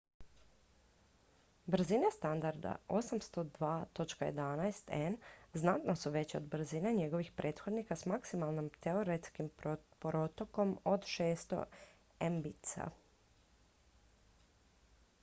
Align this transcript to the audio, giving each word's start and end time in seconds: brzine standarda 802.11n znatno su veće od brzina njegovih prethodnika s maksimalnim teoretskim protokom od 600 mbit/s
brzine 1.67 2.11
standarda 2.11 2.77
802.11n 2.87 5.17
znatno 5.53 5.95
su 5.95 6.09
veće 6.11 6.37
od 6.37 6.43
brzina 6.43 6.91
njegovih 6.91 7.31
prethodnika 7.31 7.95
s 7.95 8.05
maksimalnim 8.05 8.69
teoretskim 8.69 9.49
protokom 9.99 10.77
od 10.93 11.01
600 11.05 11.63
mbit/s 12.19 12.79